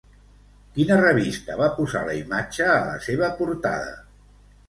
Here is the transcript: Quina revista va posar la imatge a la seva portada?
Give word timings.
Quina 0.77 0.95
revista 1.01 1.57
va 1.59 1.67
posar 1.75 2.01
la 2.09 2.15
imatge 2.21 2.65
a 2.79 2.79
la 2.87 2.97
seva 3.09 3.31
portada? 3.43 3.95